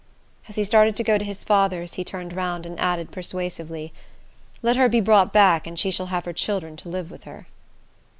As 0.49 0.55
he 0.55 0.63
started 0.63 0.95
to 0.95 1.03
go 1.03 1.19
to 1.19 1.23
his 1.23 1.43
father's, 1.43 1.93
he 1.93 2.03
turned 2.03 2.35
round 2.35 2.65
and 2.65 2.79
added, 2.79 3.11
persuasively, 3.11 3.93
"Let 4.63 4.75
her 4.75 4.89
be 4.89 4.99
brought 4.99 5.31
back, 5.31 5.67
and 5.67 5.77
she 5.77 5.91
shall 5.91 6.07
have 6.07 6.25
her 6.25 6.33
children 6.33 6.75
to 6.77 6.89
live 6.89 7.11
with 7.11 7.25
her." 7.25 7.45